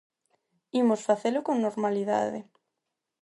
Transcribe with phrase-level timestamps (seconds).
[0.81, 2.39] Imos facelo con normalidade.